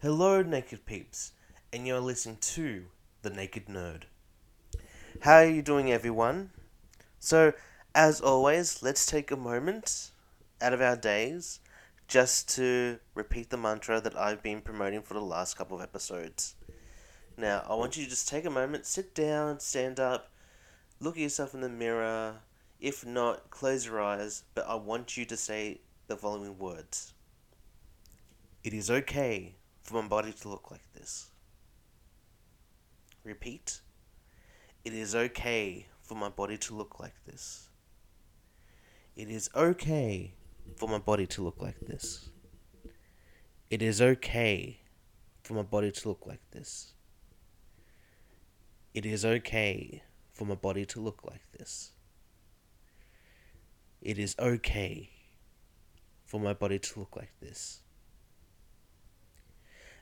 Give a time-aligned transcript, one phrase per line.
[0.00, 1.32] Hello, Naked Peeps,
[1.72, 2.84] and you're listening to
[3.22, 4.04] The Naked Nerd.
[5.22, 6.50] How are you doing, everyone?
[7.18, 7.52] So,
[7.96, 10.12] as always, let's take a moment
[10.60, 11.58] out of our days
[12.06, 16.54] just to repeat the mantra that I've been promoting for the last couple of episodes.
[17.36, 20.30] Now, I want you to just take a moment, sit down, stand up,
[21.00, 22.36] look at yourself in the mirror.
[22.78, 27.14] If not, close your eyes, but I want you to say the following words
[28.62, 29.56] It is okay
[29.88, 31.30] for my body to look like this.
[33.24, 33.80] Repeat.
[34.84, 37.70] It is okay for my body to look like this.
[39.16, 40.34] It is okay
[40.76, 42.28] for my body to look like this.
[43.70, 44.80] It is okay
[45.42, 46.92] for my body to look like this.
[48.92, 50.02] It is okay
[50.34, 51.92] for my body to look like this.
[54.02, 55.08] It is okay
[56.26, 57.80] for my body to look like this.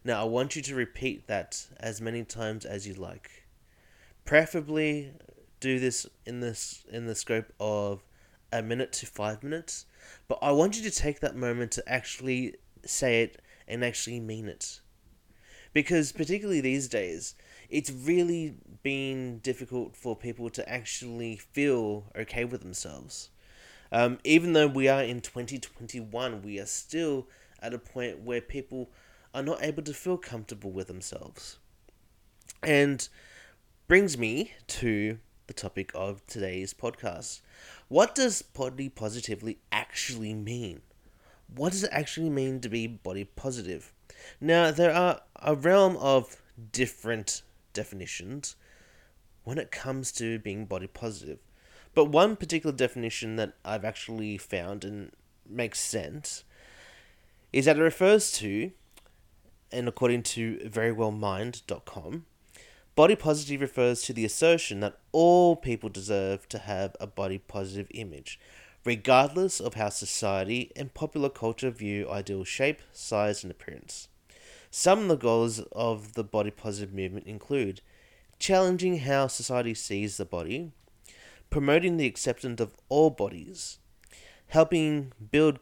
[0.07, 3.49] Now, I want you to repeat that as many times as you like.
[4.25, 5.11] Preferably
[5.59, 8.05] do this in this in the scope of
[8.53, 9.85] a minute to 5 minutes,
[10.29, 14.47] but I want you to take that moment to actually say it and actually mean
[14.47, 14.79] it.
[15.73, 17.35] Because particularly these days,
[17.69, 23.31] it's really been difficult for people to actually feel okay with themselves.
[23.91, 27.27] Um, even though we are in 2021, we are still
[27.61, 28.89] at a point where people
[29.37, 31.59] are not able to feel comfortable with themselves.
[32.63, 33.07] And
[33.87, 37.43] brings me to the topic of today's podcast.
[37.89, 40.81] What does body positively actually mean?
[41.55, 43.93] What does it actually mean to be body positive?
[44.41, 46.41] Now, there are a realm of
[46.73, 47.43] different
[47.75, 48.57] definitions
[49.45, 51.41] when it comes to being body positive.
[51.95, 55.13] But one particular definition that I've actually found and
[55.47, 56.45] makes sense
[57.53, 58.73] is that it refers to
[59.73, 62.27] and according to verywellmind.com,
[62.95, 67.89] body positive refers to the assertion that all people deserve to have a body positive
[67.91, 68.39] image,
[68.85, 74.09] regardless of how society and popular culture view ideal shape, size, and appearance.
[74.71, 77.81] Some of the goals of the body positive movement include
[78.39, 80.73] challenging how society sees the body,
[81.51, 83.79] promoting the acceptance of all bodies,
[84.49, 85.59] helping build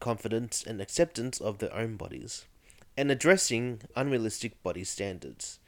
[0.00, 2.46] confidence and acceptance of their own bodies
[2.96, 5.58] and addressing unrealistic body standards.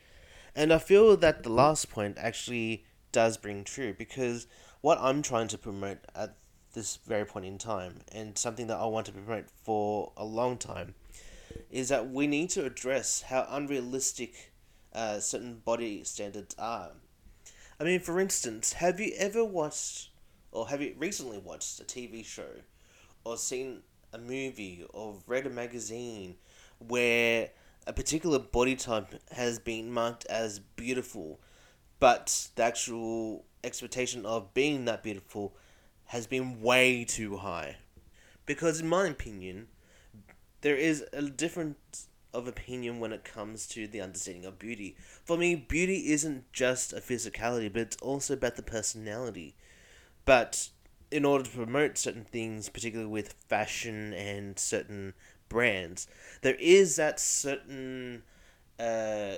[0.54, 4.46] And I feel that the last point actually does bring true because
[4.80, 6.36] what I'm trying to promote at
[6.74, 10.58] this very point in time, and something that I want to promote for a long
[10.58, 10.94] time,
[11.70, 14.52] is that we need to address how unrealistic
[14.92, 16.91] uh, certain body standards are.
[17.80, 20.10] I mean, for instance, have you ever watched,
[20.52, 22.60] or have you recently watched a TV show,
[23.24, 26.36] or seen a movie, or read a magazine,
[26.78, 27.50] where
[27.86, 31.40] a particular body type has been marked as beautiful,
[32.00, 35.54] but the actual expectation of being that beautiful
[36.06, 37.76] has been way too high.
[38.46, 39.68] Because, in my opinion,
[40.60, 44.96] there is a difference of opinion when it comes to the understanding of beauty.
[45.24, 49.56] For me, beauty isn't just a physicality, but it's also about the personality.
[50.24, 50.68] But
[51.10, 55.14] in order to promote certain things, particularly with fashion and certain
[55.49, 56.06] brands,
[56.43, 58.22] there is that certain
[58.78, 59.34] uh,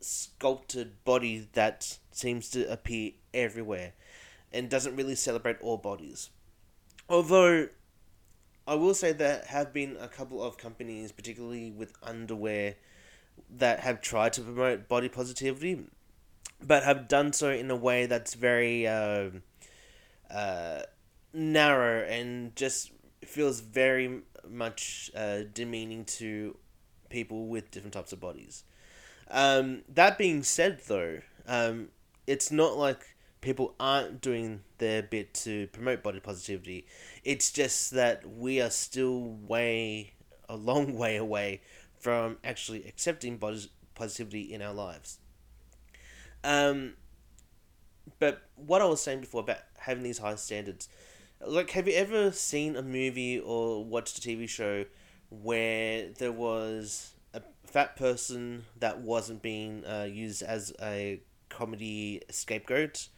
[0.00, 3.92] sculpted body that seems to appear everywhere
[4.52, 6.30] and doesn't really celebrate all bodies.
[7.08, 7.68] Although,
[8.66, 12.76] I will say there have been a couple of companies, particularly with underwear,
[13.50, 15.84] that have tried to promote body positivity,
[16.62, 19.30] but have done so in a way that's very uh,
[20.30, 20.80] uh,
[21.32, 22.90] narrow and just
[23.24, 26.56] feels very much uh, demeaning to
[27.08, 28.64] people with different types of bodies.
[29.30, 31.88] Um, that being said, though, um,
[32.26, 36.86] it's not like people aren't doing their bit to promote body positivity.
[37.24, 40.14] It's just that we are still way,
[40.48, 41.62] a long way away
[41.98, 45.18] from actually accepting body positivity in our lives.
[46.44, 46.94] Um,
[48.18, 50.88] but what I was saying before about having these high standards,
[51.44, 54.84] like, have you ever seen a movie or watched a TV show
[55.30, 63.08] where there was a fat person that wasn't being uh, used as a comedy scapegoat?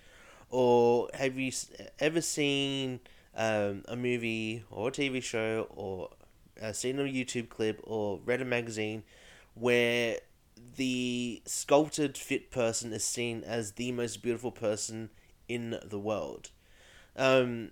[0.50, 1.52] Or have you
[1.98, 3.00] ever seen
[3.36, 6.10] um, a movie or a TV show or
[6.60, 9.04] uh, seen a YouTube clip or read a magazine
[9.54, 10.16] where
[10.76, 15.10] the sculpted fit person is seen as the most beautiful person
[15.48, 16.50] in the world?
[17.14, 17.70] Um,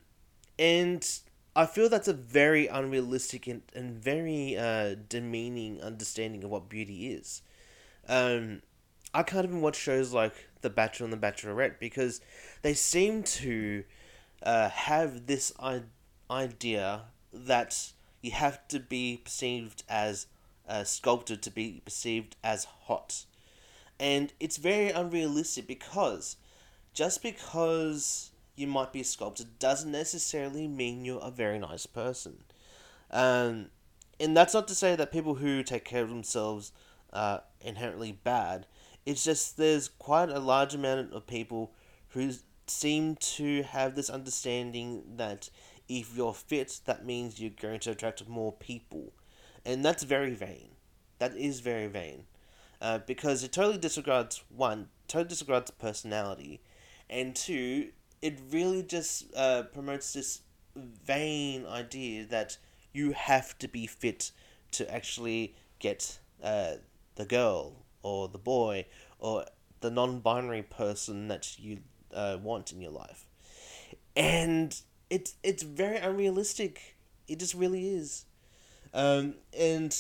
[0.58, 1.06] and
[1.54, 7.12] I feel that's a very unrealistic and, and very uh, demeaning understanding of what beauty
[7.12, 7.42] is.
[8.08, 8.62] Um,
[9.14, 12.20] I can't even watch shows like The Bachelor and The Bachelorette because
[12.62, 13.84] they seem to
[14.42, 15.82] uh, have this I-
[16.30, 20.26] idea that you have to be perceived as
[20.68, 23.24] uh, sculpted to be perceived as hot.
[23.98, 26.36] And it's very unrealistic because
[26.92, 32.44] just because you might be a sculptor doesn't necessarily mean you're a very nice person.
[33.10, 33.66] Um,
[34.18, 36.72] and that's not to say that people who take care of themselves
[37.12, 38.66] are inherently bad.
[39.04, 41.72] It's just there's quite a large amount of people
[42.08, 42.32] who
[42.66, 45.50] seem to have this understanding that
[45.88, 49.12] if you're fit, that means you're going to attract more people.
[49.64, 50.70] And that's very vain.
[51.18, 52.24] That is very vain.
[52.80, 56.60] Uh, because it totally disregards, one, totally disregards personality,
[57.08, 57.90] and two,
[58.22, 60.40] it really just uh, promotes this
[60.74, 62.58] vain idea that
[62.92, 64.30] you have to be fit
[64.72, 66.74] to actually get uh,
[67.16, 68.86] the girl or the boy
[69.18, 69.44] or
[69.80, 71.78] the non-binary person that you
[72.14, 73.26] uh, want in your life,
[74.16, 74.80] and
[75.10, 76.96] it's it's very unrealistic.
[77.28, 78.24] It just really is,
[78.94, 79.96] um, and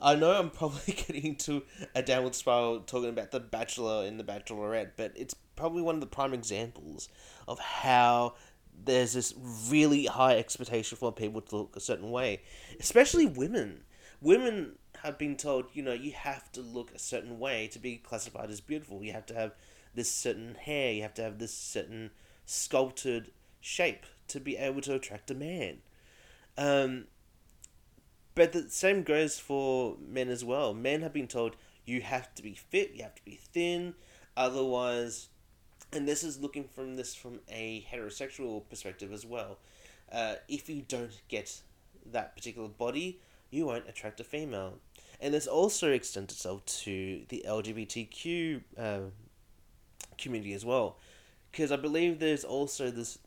[0.00, 1.62] I know I'm probably getting into
[1.94, 6.00] a downward spiral talking about the Bachelor and the Bachelorette, but it's probably one of
[6.00, 7.08] the prime examples
[7.46, 8.34] of how
[8.84, 9.34] there's this
[9.68, 12.42] really high expectation for people to look a certain way,
[12.80, 13.82] especially women.
[14.20, 17.96] Women have been told, you know, you have to look a certain way to be
[17.96, 19.02] classified as beautiful.
[19.02, 19.52] You have to have
[19.94, 22.10] this certain hair, you have to have this certain
[22.46, 23.30] sculpted
[23.60, 25.78] shape to be able to attract a man.
[26.56, 27.06] Um,
[28.34, 30.74] but the same goes for men as well.
[30.74, 33.94] Men have been told you have to be fit, you have to be thin,
[34.36, 35.28] otherwise,
[35.92, 39.58] and this is looking from this from a heterosexual perspective as well.
[40.10, 41.60] Uh, if you don't get
[42.06, 43.20] that particular body,
[43.50, 44.78] you won't attract a female.
[45.20, 48.98] And this also extends itself to the LGBTQ uh,
[50.18, 50.98] community as well.
[51.50, 53.18] Because I believe there's also this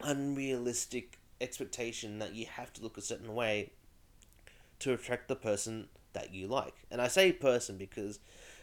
[0.00, 3.70] unrealistic expectation that you have to look a certain way
[4.80, 6.74] to attract the person that you like.
[6.90, 8.18] And I say person because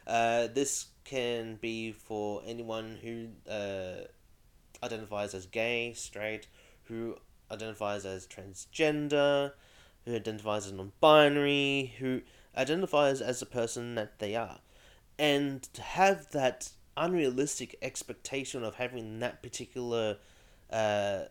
[0.07, 4.05] uh, this can be for anyone who uh,
[4.83, 6.47] identifies as gay, straight,
[6.83, 7.15] who
[7.51, 9.51] identifies as transgender,
[10.05, 12.21] who identifies as non binary, who
[12.57, 14.59] identifies as the person that they are.
[15.17, 20.17] And to have that unrealistic expectation of having that particular
[20.71, 21.23] uh,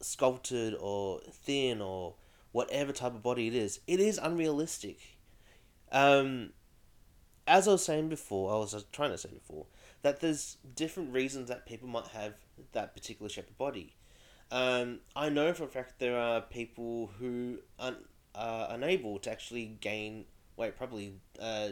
[0.00, 2.14] sculpted or thin or
[2.56, 4.98] whatever type of body it is, it is unrealistic.
[5.92, 6.54] Um,
[7.46, 9.66] as I was saying before, I was trying to say before,
[10.00, 12.32] that there's different reasons that people might have
[12.72, 13.94] that particular shape of body.
[14.50, 17.96] Um, I know for a fact there are people who are,
[18.34, 20.24] are unable to actually gain
[20.56, 21.68] weight properly, uh,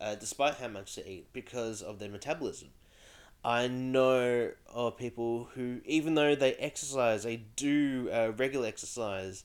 [0.00, 2.68] uh, despite how much they eat, because of their metabolism.
[3.44, 9.44] I know of people who, even though they exercise, they do uh, regular exercise,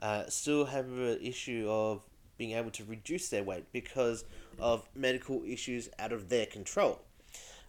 [0.00, 2.02] uh, still have an issue of
[2.38, 4.24] being able to reduce their weight because
[4.58, 7.02] of medical issues out of their control.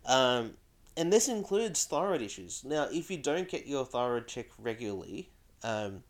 [0.05, 0.53] Um,
[0.95, 2.63] and this includes thyroid issues.
[2.63, 5.29] Now, if you don't get your thyroid checked regularly,
[5.63, 6.03] um,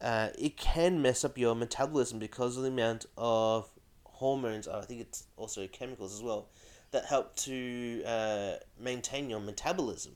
[0.00, 3.68] uh, it can mess up your metabolism because of the amount of
[4.04, 6.48] hormones, I think it's also chemicals as well,
[6.90, 10.12] that help to uh, maintain your metabolism.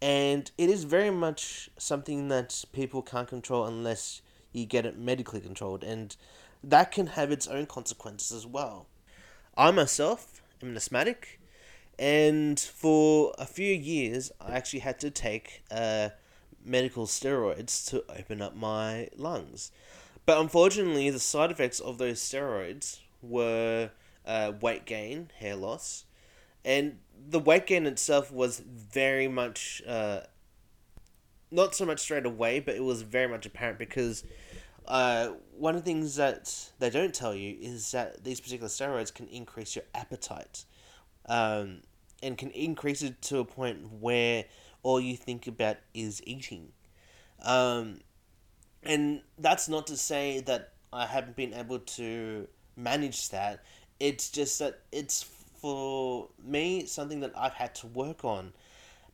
[0.00, 4.20] And it is very much something that people can't control unless
[4.52, 5.82] you get it medically controlled.
[5.82, 6.14] And
[6.62, 8.86] that can have its own consequences as well.
[9.56, 11.40] I myself am an asthmatic,
[11.98, 16.10] and for a few years, I actually had to take uh,
[16.64, 19.70] medical steroids to open up my lungs.
[20.24, 23.90] But unfortunately, the side effects of those steroids were
[24.24, 26.04] uh, weight gain, hair loss,
[26.64, 30.20] and the weight gain itself was very much uh,
[31.52, 34.24] not so much straight away, but it was very much apparent because
[34.88, 39.14] uh, one of the things that they don't tell you is that these particular steroids
[39.14, 40.64] can increase your appetite,
[41.28, 41.82] um,
[42.22, 44.44] and can increase it to a point where
[44.82, 46.72] all you think about is eating.
[47.42, 48.00] Um,
[48.82, 53.62] and that's not to say that I haven't been able to manage that.
[54.00, 55.22] It's just that it's
[55.60, 58.52] for me something that I've had to work on.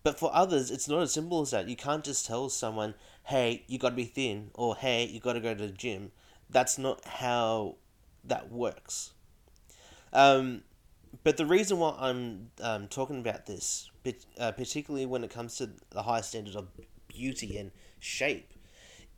[0.09, 1.69] But for others, it's not as simple as that.
[1.69, 5.35] You can't just tell someone, hey, you got to be thin, or hey, you got
[5.35, 6.13] to go to the gym.
[6.49, 7.77] That's not how
[8.25, 9.13] that works.
[10.15, 10.63] Um,
[11.25, 13.91] but the reason why I'm um, talking about this,
[14.41, 16.69] uh, particularly when it comes to the high standard of
[17.07, 18.55] beauty and shape,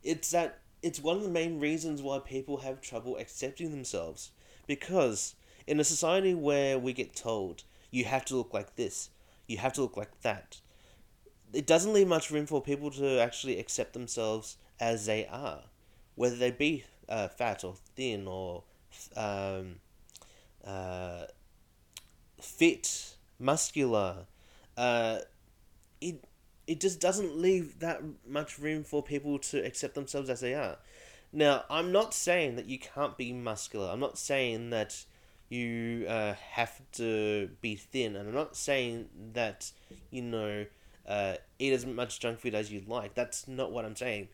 [0.03, 4.31] it's that it's one of the main reasons why people have trouble accepting themselves.
[4.67, 9.09] Because in a society where we get told, you have to look like this,
[9.47, 10.59] you have to look like that,
[11.53, 15.61] it doesn't leave much room for people to actually accept themselves as they are,
[16.15, 18.63] whether they be uh, fat or thin or
[19.15, 19.75] um,
[20.65, 21.25] uh,
[22.41, 24.25] fit, muscular.
[24.77, 25.19] Uh,
[25.99, 26.23] it
[26.67, 30.77] it just doesn't leave that much room for people to accept themselves as they are.
[31.33, 33.89] Now, I'm not saying that you can't be muscular.
[33.89, 35.05] I'm not saying that
[35.49, 39.71] you uh, have to be thin, and I'm not saying that
[40.11, 40.65] you know
[41.07, 43.13] uh, eat as much junk food as you like.
[43.13, 44.29] That's not what I'm saying.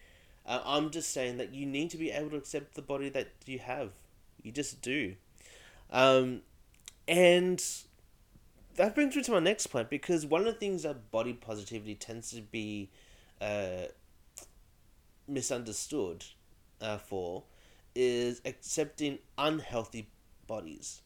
[0.46, 3.30] Uh, I'm just saying that you need to be able to accept the body that
[3.46, 3.92] you have.
[4.42, 5.16] You just do.
[5.92, 6.42] Um,
[7.08, 7.64] and
[8.76, 11.96] that brings me to my next point because one of the things that body positivity
[11.96, 12.90] tends to be
[13.42, 13.88] uh,
[15.28, 16.24] misunderstood
[16.82, 17.44] uh, for
[17.96, 20.08] is accepting unhealthy
[20.46, 21.02] bodies.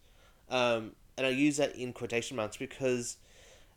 [0.49, 3.17] Um, and I use that in quotation marks because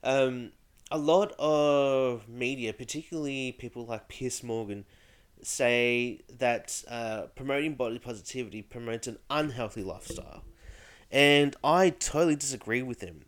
[0.02, 0.50] um,
[0.90, 4.84] a lot of media, particularly people like Piers Morgan,
[5.42, 10.44] say that uh, promoting body positivity promotes an unhealthy lifestyle.
[11.10, 13.24] And I totally disagree with him.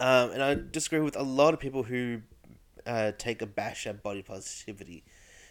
[0.00, 2.22] Um, and I disagree with a lot of people who
[2.86, 5.04] uh, take a bash at body positivity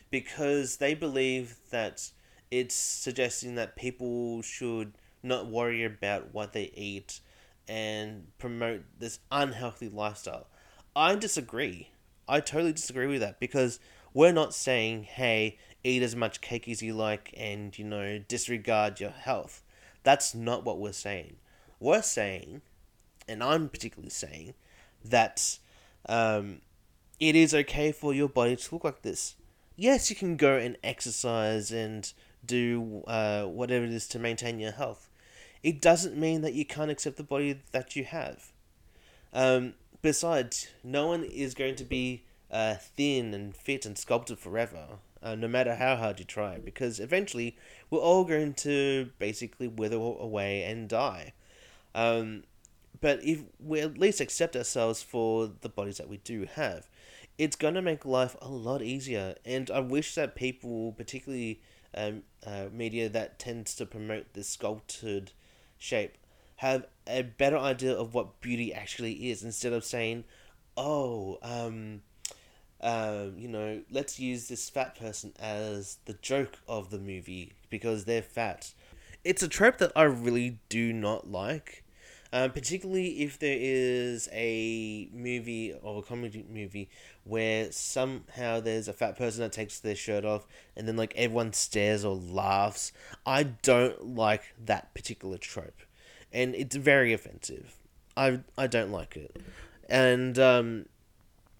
[0.09, 2.11] because they believe that
[2.49, 4.93] it's suggesting that people should
[5.23, 7.21] not worry about what they eat
[7.67, 10.47] and promote this unhealthy lifestyle.
[10.95, 11.89] I disagree.
[12.27, 13.79] I totally disagree with that because
[14.13, 18.99] we're not saying, hey, eat as much cake as you like and, you know, disregard
[18.99, 19.63] your health.
[20.03, 21.37] That's not what we're saying.
[21.79, 22.61] We're saying,
[23.27, 24.53] and I'm particularly saying,
[25.03, 25.57] that
[26.07, 26.61] um,
[27.19, 29.35] it is okay for your body to look like this.
[29.75, 32.11] Yes, you can go and exercise and
[32.45, 35.09] do uh, whatever it is to maintain your health.
[35.63, 38.51] It doesn't mean that you can't accept the body that you have.
[39.33, 44.99] Um, besides, no one is going to be uh, thin and fit and sculpted forever,
[45.23, 47.57] uh, no matter how hard you try, because eventually
[47.89, 51.33] we're all going to basically wither away and die.
[51.93, 52.43] Um,
[52.99, 56.87] but if we at least accept ourselves for the bodies that we do have,
[57.37, 59.35] it's going to make life a lot easier.
[59.45, 61.61] And I wish that people, particularly
[61.95, 65.31] um, uh, media that tends to promote this sculpted
[65.77, 66.17] shape,
[66.61, 70.23] have a better idea of what beauty actually is instead of saying,
[70.77, 72.03] oh, um,
[72.81, 78.05] um, you know, let's use this fat person as the joke of the movie because
[78.05, 78.75] they're fat.
[79.23, 81.83] It's a trope that I really do not like.
[82.31, 86.89] Um, particularly if there is a movie or a comedy movie
[87.23, 90.45] where somehow there's a fat person that takes their shirt off
[90.77, 92.93] and then like everyone stares or laughs.
[93.25, 95.81] I don't like that particular trope
[96.33, 97.75] and it's very offensive.
[98.15, 99.41] I I don't like it,
[99.89, 100.85] and um,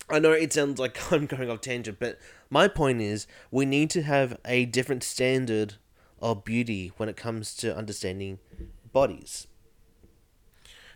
[0.10, 3.90] I know it sounds like I'm going off tangent, but my point is we need
[3.92, 5.76] to have a different standard
[6.22, 8.40] of beauty when it comes to understanding
[8.92, 9.48] bodies.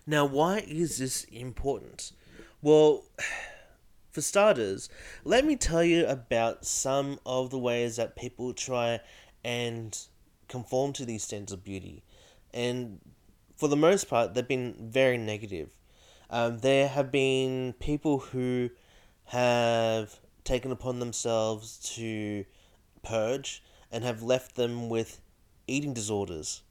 [0.06, 2.12] Now, why is this important?
[2.62, 3.06] Well,
[4.12, 4.90] for starters,
[5.24, 9.00] let me tell you about some of the ways that people try
[9.44, 9.98] and
[10.48, 12.04] conform to these standards of beauty.
[12.54, 13.00] And
[13.56, 15.70] for the most part, they've been very negative.
[16.30, 18.70] Um, there have been people who
[19.26, 22.46] have taken upon themselves to
[23.04, 25.22] purge and have left them with
[25.68, 26.62] eating disorders.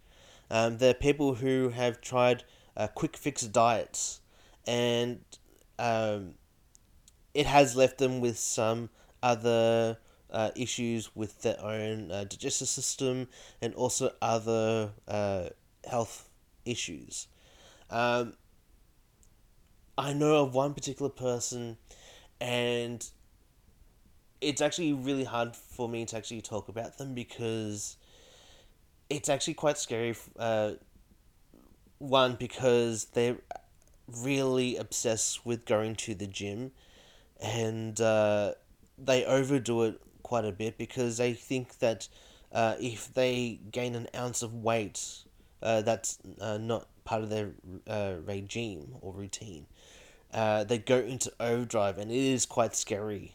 [0.50, 2.44] Um, there are people who have tried
[2.76, 4.20] uh, quick fix diets
[4.66, 5.20] and
[5.78, 6.34] um,
[7.32, 8.90] it has left them with some
[9.22, 9.98] other
[10.30, 13.28] uh, issues with their own uh, digestive system
[13.62, 15.48] and also other uh,
[15.88, 16.28] health
[16.64, 17.28] issues.
[17.90, 18.34] Um,
[19.96, 21.76] I know of one particular person,
[22.40, 23.06] and
[24.40, 27.96] it's actually really hard for me to actually talk about them because
[29.08, 30.14] it's actually quite scary.
[30.38, 30.72] Uh,
[31.98, 33.38] one, because they're
[34.22, 36.72] really obsessed with going to the gym,
[37.40, 38.52] and uh,
[38.98, 42.08] they overdo it quite a bit because they think that
[42.52, 45.24] uh, if they gain an ounce of weight
[45.64, 47.52] uh, that's uh, not part of their
[47.88, 49.66] uh, regime or routine.
[50.32, 53.34] Uh, they go into overdrive, and it is quite scary.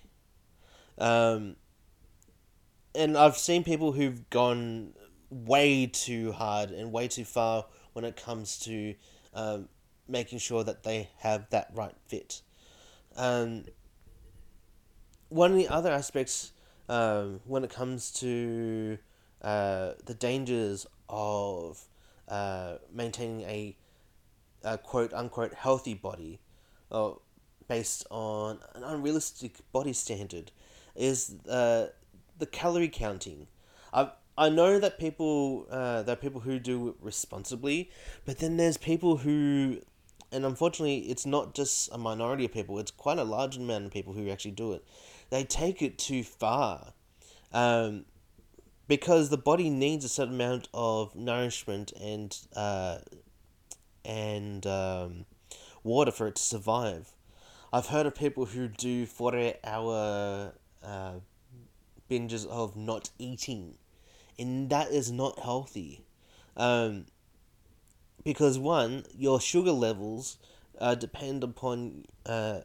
[0.97, 1.55] Um,
[2.93, 4.93] and I've seen people who've gone
[5.29, 8.95] way too hard and way too far when it comes to
[9.33, 9.69] um,
[10.07, 12.41] making sure that they have that right fit.
[13.15, 13.65] Um,
[15.29, 16.51] one of the other aspects
[16.89, 18.97] um, when it comes to
[19.41, 21.88] uh, the dangers of
[22.29, 23.75] uh, maintaining a,
[24.63, 26.39] a quote unquote healthy body,
[26.91, 27.11] uh,
[27.67, 30.51] based on an unrealistic body standard,
[30.95, 31.87] is uh,
[32.37, 33.47] the calorie counting.
[33.93, 37.89] I I know that people uh, there are people who do it responsibly,
[38.25, 39.79] but then there's people who,
[40.31, 42.79] and unfortunately, it's not just a minority of people.
[42.79, 44.85] It's quite a large amount of people who actually do it.
[45.29, 46.93] They take it too far,
[47.51, 48.05] um,
[48.89, 52.97] because the body needs a certain amount of nourishment and uh,
[54.03, 55.25] and um,
[55.83, 57.13] water for it to survive.
[57.71, 60.53] I've heard of people who do 48 hour
[60.83, 61.13] uh,
[62.09, 63.77] binges of not eating,
[64.39, 66.03] and that is not healthy.
[66.57, 67.05] Um,
[68.23, 70.37] because one, your sugar levels
[70.79, 72.61] uh, depend upon uh,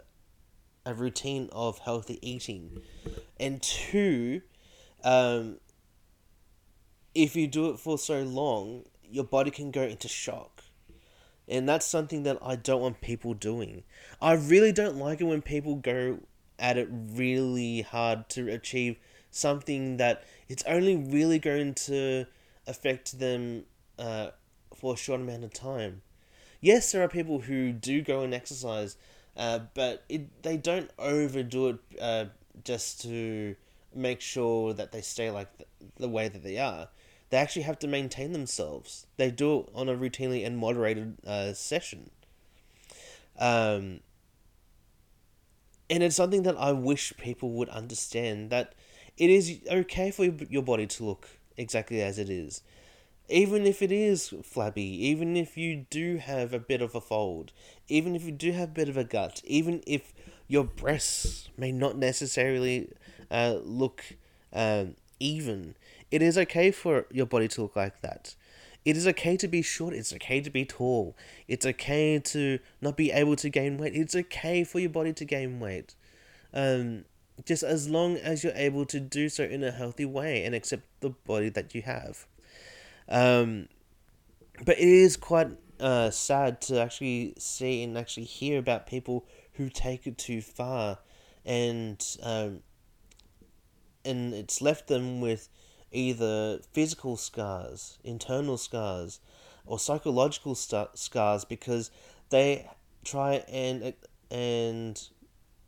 [0.87, 2.81] a routine of healthy eating,
[3.39, 4.41] and two,
[5.05, 5.59] um,
[7.15, 10.65] if you do it for so long, your body can go into shock.
[11.47, 13.85] And that's something that I don't want people doing.
[14.21, 16.21] I really don't like it when people go
[16.59, 18.97] at it really hard to achieve
[19.31, 22.27] something that it's only really going to
[22.67, 23.65] affect them
[23.99, 24.29] uh,
[24.75, 26.03] for a short amount of time.
[26.61, 28.97] Yes, there are people who do go and exercise,
[29.37, 32.25] uh, but it they don't overdo it uh,
[32.65, 33.55] just to
[33.95, 35.67] make sure that they stay like the,
[35.99, 36.89] the way that they are
[37.31, 39.07] they actually have to maintain themselves.
[39.17, 42.11] They do it on a routinely and moderated uh, session.
[43.39, 44.01] Um,
[45.91, 48.75] and it's something that I wish people would understand that
[49.17, 52.63] it is okay for your body to look exactly as it is.
[53.29, 57.53] Even if it is flabby, even if you do have a bit of a fold,
[57.89, 60.13] even if you do have a bit of a gut, even if
[60.47, 62.93] your breasts may not necessarily
[63.31, 64.05] uh, look
[64.53, 65.75] um, even,
[66.11, 68.35] it is okay for your body to look like that.
[68.85, 69.95] It is okay to be short.
[69.95, 71.17] It's okay to be tall.
[71.49, 73.95] It's okay to not be able to gain weight.
[73.95, 75.95] It's okay for your body to gain weight.
[76.53, 77.07] Um,
[77.47, 80.85] just as long as you're able to do so in a healthy way and accept
[81.01, 82.27] the body that you have.
[83.09, 83.69] Um,
[84.65, 85.49] but it is quite
[85.81, 90.99] uh, sad to actually see and actually hear about people who take it too far
[91.45, 92.61] and um,
[94.05, 95.49] and it's left them with
[95.95, 99.21] either physical scars, internal scars,
[99.67, 101.91] or psychological st- scars because
[102.31, 102.69] they
[103.05, 103.95] try and
[104.31, 105.09] and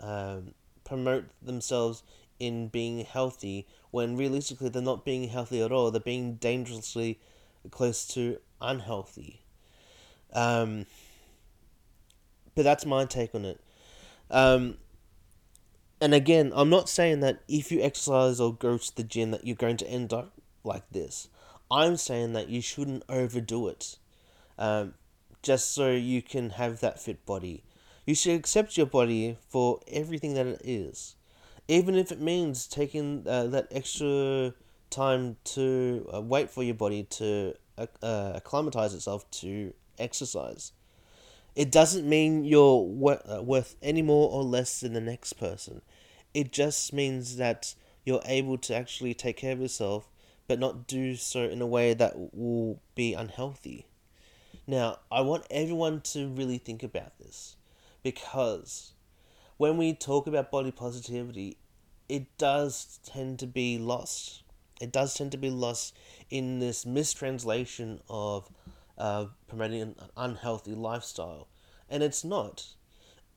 [0.00, 2.02] um, promote themselves
[2.38, 5.90] in being healthy when realistically they're not being healthy at all.
[5.90, 7.18] They're being dangerously
[7.70, 9.40] close to unhealthy.
[10.32, 10.86] Um,
[12.54, 13.60] but that's my take on it.
[14.30, 14.76] Um,
[16.00, 19.46] and again, I'm not saying that if you exercise or go to the gym that
[19.46, 20.32] you're going to end up
[20.66, 21.28] like this.
[21.70, 23.96] I'm saying that you shouldn't overdo it,
[24.58, 24.94] um,
[25.42, 27.64] just so you can have that fit body.
[28.04, 31.16] You should accept your body for everything that it is,
[31.66, 34.54] even if it means taking uh, that extra
[34.90, 40.72] time to uh, wait for your body to uh, uh acclimatize itself to exercise.
[41.56, 42.82] It doesn't mean you're
[43.26, 45.80] uh, worth any more or less than the next person.
[46.34, 50.10] It just means that you're able to actually take care of yourself,
[50.46, 53.86] but not do so in a way that will be unhealthy.
[54.66, 57.56] Now, I want everyone to really think about this
[58.02, 58.92] because
[59.56, 61.56] when we talk about body positivity,
[62.06, 64.42] it does tend to be lost.
[64.78, 65.96] It does tend to be lost
[66.28, 68.50] in this mistranslation of
[68.98, 71.48] uh, promoting an unhealthy lifestyle.
[71.88, 72.66] And it's not.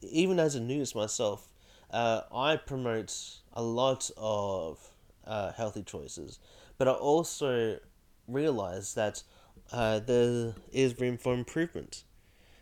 [0.02, 1.50] Even as a nudist myself,
[1.92, 3.14] uh, I promote
[3.54, 4.80] a lot of
[5.26, 6.40] uh, healthy choices,
[6.78, 7.80] but I also
[8.28, 9.24] realize that
[9.72, 12.04] uh, there is room for improvement.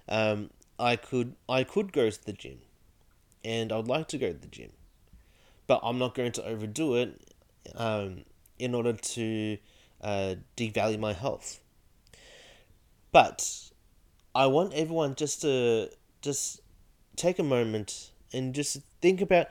[0.10, 2.60] Um, I could I could go to the gym,
[3.44, 4.72] and I'd like to go to the gym,
[5.68, 7.34] but I'm not going to overdo it
[7.76, 8.24] um,
[8.60, 9.58] in order to
[10.02, 11.60] uh, devalue my health.
[13.12, 13.72] But
[14.36, 15.90] I want everyone just to
[16.22, 16.62] just
[17.16, 19.48] take a moment and just think about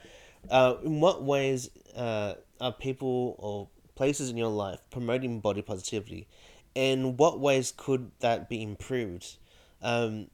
[0.51, 6.29] uh, in what ways uh, are people or places in your life promoting body positivity,
[6.75, 9.37] and what ways could that be improved?
[9.83, 10.29] Um,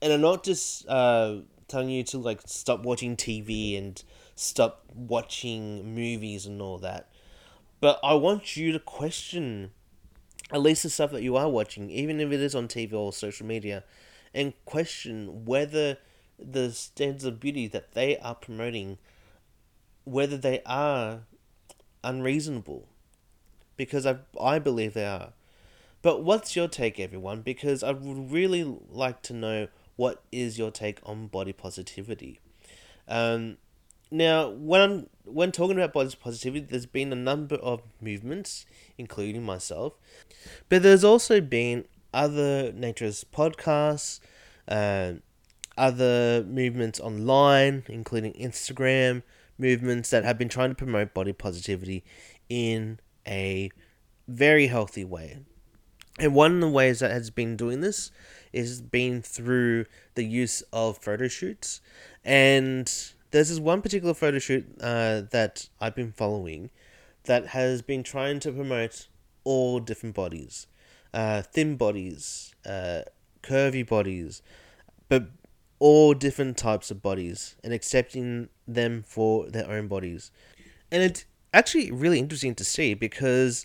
[0.00, 4.02] and I'm not just uh, telling you to like stop watching TV and
[4.34, 7.10] stop watching movies and all that,
[7.80, 9.72] but I want you to question
[10.52, 13.12] at least the stuff that you are watching, even if it is on TV or
[13.12, 13.84] social media,
[14.34, 15.98] and question whether
[16.38, 18.98] the standards of beauty that they are promoting,
[20.04, 21.20] whether they are
[22.04, 22.88] unreasonable.
[23.76, 25.32] because I I believe they are.
[26.02, 27.42] But what's your take, everyone?
[27.42, 32.40] Because I would really like to know what is your take on body positivity.
[33.08, 33.58] Um,
[34.10, 38.66] now, when I'm, when talking about body positivity, there's been a number of movements,
[38.96, 39.94] including myself,
[40.68, 44.20] but there's also been other naturist podcasts,
[44.66, 45.14] uh,
[45.76, 49.22] other movements online, including Instagram
[49.58, 52.04] movements that have been trying to promote body positivity
[52.48, 53.70] in a
[54.26, 55.38] very healthy way.
[56.18, 58.10] And one of the ways that has been doing this
[58.52, 61.80] is been through the use of photo shoots.
[62.24, 62.92] And
[63.30, 66.70] there's this one particular photo shoot uh, that I've been following
[67.24, 69.08] that has been trying to promote
[69.44, 70.66] all different bodies
[71.12, 73.02] uh, thin bodies, uh,
[73.42, 74.42] curvy bodies,
[75.08, 75.30] but
[75.78, 80.30] all different types of bodies and accepting them for their own bodies.
[80.90, 83.64] And it's actually really interesting to see because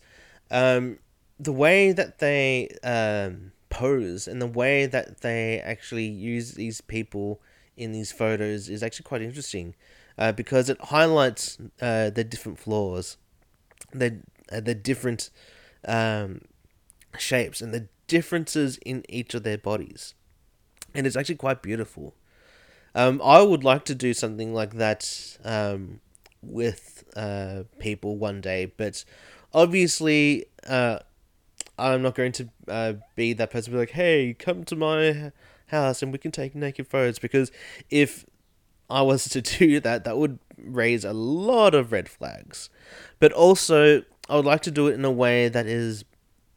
[0.52, 0.99] um,
[1.39, 7.41] the way that they um, pose and the way that they actually use these people
[7.77, 9.75] in these photos is actually quite interesting
[10.17, 13.17] uh, because it highlights uh, the different flaws,
[13.91, 14.19] the,
[14.51, 15.29] uh, the different
[15.88, 16.41] um,
[17.17, 20.13] shapes, and the differences in each of their bodies.
[20.93, 22.13] And it's actually quite beautiful.
[22.95, 25.99] Um, I would like to do something like that um,
[26.43, 29.03] with uh, people one day, but
[29.51, 30.99] obviously, uh,
[31.77, 33.73] I'm not going to uh, be that person.
[33.73, 35.31] Be like, hey, come to my
[35.73, 37.19] house and we can take naked photos.
[37.19, 37.51] Because
[37.89, 38.25] if
[38.89, 42.69] I was to do that, that would raise a lot of red flags.
[43.19, 46.05] But also, I would like to do it in a way that is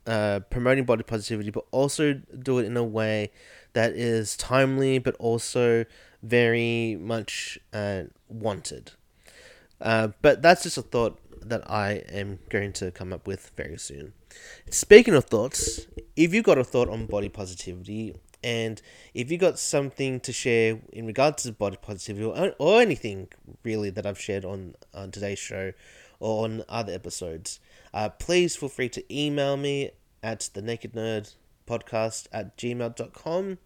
[0.06, 3.32] uh, promoting body positivity, but also do it in a way
[3.72, 5.84] that is timely, but also
[6.22, 8.92] very much uh, wanted.
[9.80, 13.78] Uh, but that's just a thought that I am going to come up with very
[13.78, 14.12] soon.
[14.70, 18.80] Speaking of thoughts, if you've got a thought on body positivity, and
[19.14, 23.28] if you got something to share in regards to body positivity or, or anything
[23.62, 25.72] really that I've shared on, on today's show
[26.20, 27.60] or on other episodes,
[27.92, 29.90] uh, please feel free to email me
[30.22, 31.34] at the naked nerd
[31.66, 33.58] podcast at gmail.com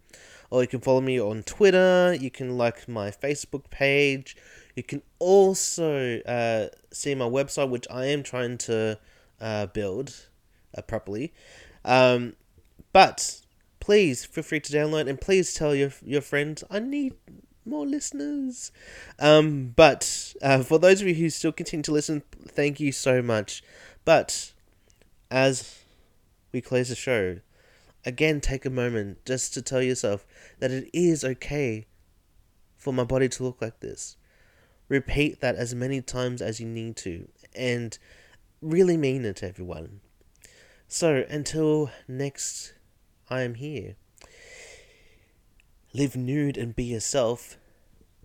[0.49, 2.13] or you can follow me on Twitter.
[2.13, 4.35] You can like my Facebook page.
[4.75, 8.99] You can also uh, see my website, which I am trying to
[9.39, 10.27] uh, build
[10.77, 11.33] uh, properly.
[11.85, 12.33] Um,
[12.93, 13.40] but
[13.81, 16.63] please feel free to download and please tell your your friends.
[16.71, 17.15] I need
[17.65, 18.71] more listeners.
[19.19, 23.21] Um, but uh, for those of you who still continue to listen, thank you so
[23.21, 23.61] much.
[24.05, 24.53] But
[25.29, 25.79] as
[26.53, 27.39] we close the show,
[28.05, 30.25] again, take a moment just to tell yourself
[30.59, 31.85] that it is okay
[32.77, 34.17] for my body to look like this.
[34.87, 37.97] Repeat that as many times as you need to, and
[38.61, 40.01] really mean it, everyone.
[40.89, 42.73] So, until next
[43.31, 43.95] I am here.
[45.93, 47.57] Live nude and be yourself,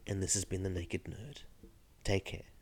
[0.05, 1.42] and this has been The Naked Nerd.
[2.03, 2.56] Take care.